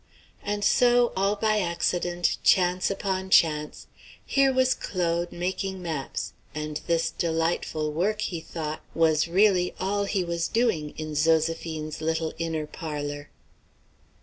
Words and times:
And 0.41 0.63
so, 0.63 1.13
all 1.15 1.35
by 1.35 1.59
accident, 1.59 2.39
chance 2.43 2.89
upon 2.89 3.29
chance, 3.29 3.85
here 4.25 4.51
was 4.51 4.73
Claude 4.73 5.31
making 5.31 5.79
maps; 5.79 6.33
and 6.55 6.81
this 6.87 7.11
delightful 7.11 7.91
work, 7.93 8.21
he 8.21 8.39
thought, 8.41 8.81
was 8.95 9.27
really 9.27 9.75
all 9.79 10.05
he 10.05 10.23
was 10.23 10.47
doing, 10.47 10.95
in 10.97 11.11
Zoséphine's 11.11 12.01
little 12.01 12.33
inner 12.39 12.65
parlor. 12.65 13.29